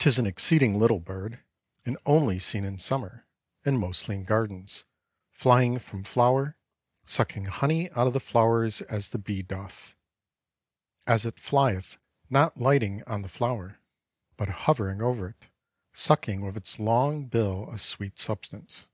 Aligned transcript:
'Tis 0.00 0.18
an 0.18 0.26
exceeding 0.26 0.76
little 0.80 0.98
Bird, 0.98 1.44
and 1.86 1.96
only 2.06 2.40
seen 2.40 2.64
in 2.64 2.76
Summer, 2.76 3.24
and 3.64 3.78
mostly 3.78 4.16
in 4.16 4.24
gardens, 4.24 4.82
flying 5.30 5.78
from 5.78 6.02
flower, 6.02 6.56
sucking 7.06 7.44
Honey 7.44 7.88
out 7.92 8.08
of 8.08 8.14
the 8.14 8.18
flowers 8.18 8.82
as 8.82 9.10
the 9.10 9.18
Bee 9.18 9.42
doth; 9.42 9.94
as 11.06 11.24
it 11.24 11.38
flieth 11.38 11.98
not 12.28 12.56
lighting 12.56 13.04
on 13.04 13.22
the 13.22 13.28
flower, 13.28 13.78
but 14.36 14.48
hovering 14.48 15.00
over 15.00 15.28
it, 15.28 15.46
sucking 15.92 16.40
with 16.40 16.56
its 16.56 16.80
long 16.80 17.26
Bill 17.26 17.70
a 17.70 17.78
sweet 17.78 18.18
substance. 18.18 18.88